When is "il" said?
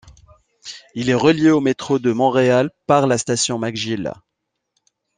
0.95-1.11